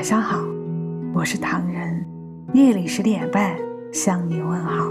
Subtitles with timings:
[0.00, 0.42] 晚上好，
[1.12, 2.02] 我是唐人，
[2.54, 3.54] 夜里十点半
[3.92, 4.86] 向你问好。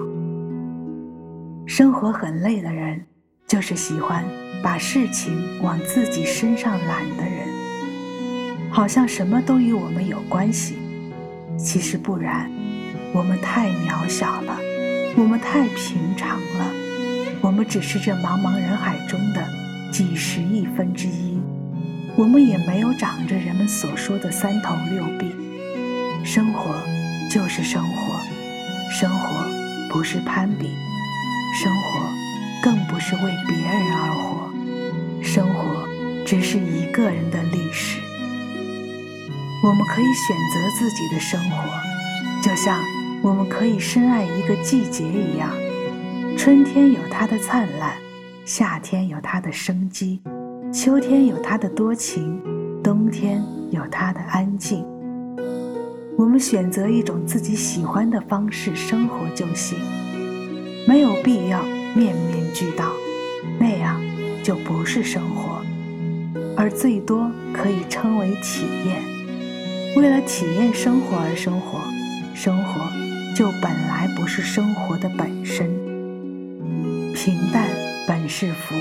[1.65, 3.03] 生活很累的人，
[3.47, 4.23] 就是喜欢
[4.61, 5.33] 把事情
[5.63, 10.77] 往自己身上揽的人，好像什么都与我们有关系。
[11.57, 12.47] 其实不然，
[13.11, 14.55] 我们太渺小了，
[15.17, 16.71] 我们太平常了，
[17.41, 19.43] 我们只是这茫茫人海中的
[19.91, 21.38] 几十亿分之一。
[22.19, 25.33] 我们也没有长着人们所说的三头六臂。
[26.21, 26.75] 生活
[27.31, 28.19] 就是生活，
[28.91, 29.45] 生活
[29.89, 30.75] 不是攀比，
[31.63, 32.09] 生活
[32.61, 34.51] 更不是为别人而活，
[35.23, 35.87] 生活
[36.25, 38.01] 只是一个人的历史。
[39.63, 41.69] 我们可以选择自己的生活，
[42.43, 42.83] 就像
[43.21, 45.49] 我们可以深爱一个季节一样。
[46.37, 47.93] 春天有它的灿烂，
[48.43, 50.21] 夏天有它的生机。
[50.71, 52.39] 秋天有它的多情，
[52.83, 54.85] 冬天有它的安静。
[56.15, 59.79] 我们选择一种自己喜欢的方式生活就行，
[60.87, 61.63] 没有必要
[61.95, 62.91] 面面俱到，
[63.59, 63.99] 那样
[64.43, 65.59] 就不是生活，
[66.55, 69.01] 而最多可以称为体验。
[69.95, 71.79] 为了体验生活而生活，
[72.35, 72.81] 生活
[73.35, 75.67] 就本来不是生活的本身。
[77.15, 77.67] 平淡
[78.07, 78.75] 本是福。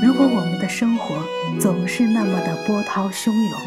[0.00, 1.16] 如果我们的生活
[1.58, 3.58] 总是那么的波涛汹涌，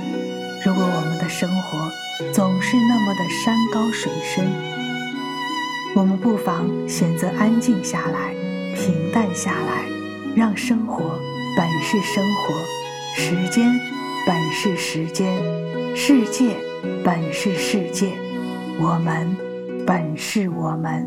[0.66, 1.92] 如果我们的生活
[2.32, 4.46] 总是那么的山高水深，
[5.94, 8.34] 我们不妨选择安静下来，
[8.76, 9.84] 平淡下来，
[10.34, 11.20] 让生活
[11.58, 12.54] 本是生活，
[13.14, 13.78] 时间
[14.26, 15.38] 本是时间，
[15.94, 16.56] 世界
[17.04, 18.14] 本是世界，
[18.80, 19.36] 我们
[19.86, 21.06] 本是我们。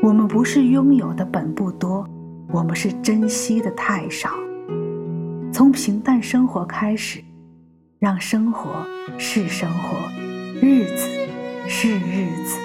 [0.00, 2.08] 我们不是拥有的本不多。
[2.52, 4.30] 我们是珍惜的太少，
[5.52, 7.22] 从平淡生活开始，
[8.00, 8.84] 让生活
[9.16, 9.96] 是生活，
[10.60, 11.06] 日子
[11.68, 12.58] 是日子，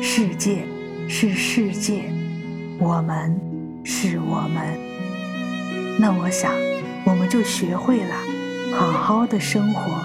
[0.00, 0.64] 世界
[1.08, 2.04] 是世界，
[2.78, 3.36] 我们
[3.84, 4.78] 是我们。
[5.98, 6.52] 那我想，
[7.04, 8.14] 我们就学会了
[8.76, 10.00] 好好的生活，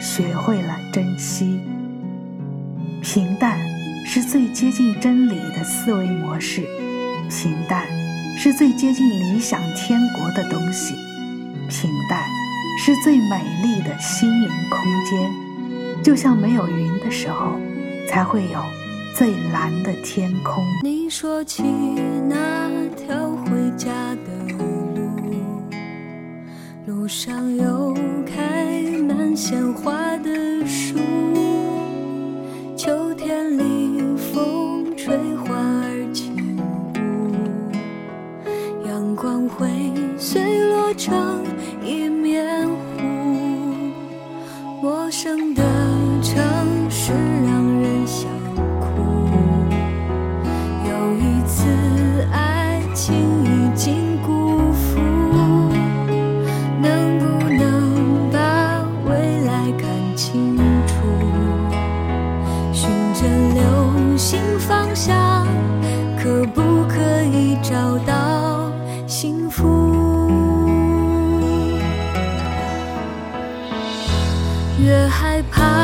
[0.00, 1.60] 学会了珍惜。
[3.02, 3.58] 平淡
[4.06, 6.62] 是最接近真理的思维模式，
[7.28, 8.01] 平淡。
[8.36, 10.94] 是最接近理想天国的东西，
[11.68, 12.24] 平淡
[12.84, 15.30] 是最美丽的心灵空间。
[16.02, 17.52] 就像没有云的时候，
[18.08, 18.60] 才会有
[19.16, 20.64] 最蓝的天空。
[20.82, 21.62] 你说起
[22.28, 23.92] 那条回家
[24.24, 24.64] 的路，
[26.86, 27.94] 路上有
[28.26, 30.96] 开满鲜花的树，
[39.58, 39.68] 会
[40.18, 40.40] 碎
[40.70, 41.44] 落成
[41.84, 43.02] 一面湖，
[44.80, 45.62] 陌生的
[46.22, 48.28] 城市让人想
[48.80, 48.86] 哭。
[50.88, 51.66] 有一次
[52.32, 53.14] 爱情
[53.44, 54.98] 已经辜负，
[56.80, 60.92] 能不能把未来看清楚？
[62.72, 65.46] 循着流星方向，
[66.16, 68.21] 可不可以找到？
[75.42, 75.81] 害怕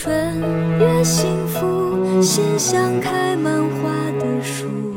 [0.00, 0.32] 穿
[0.78, 3.90] 越幸福，心像开满花
[4.20, 4.87] 的树。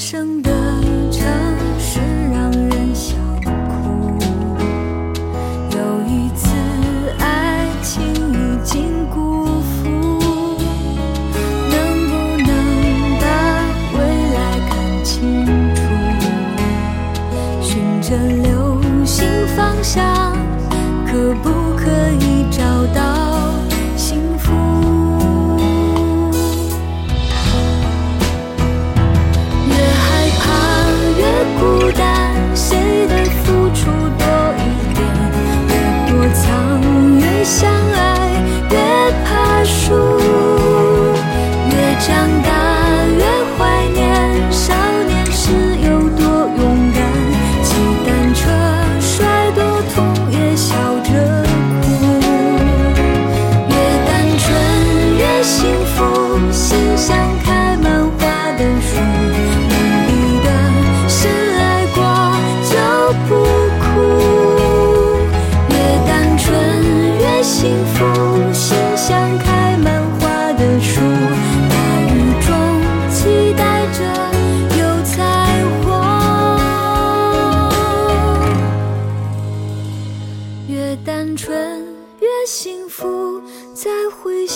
[0.00, 0.59] 生的